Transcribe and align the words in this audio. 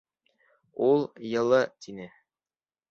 Ул, 0.87 1.05
йылы, 1.33 1.61
тине. 1.87 2.13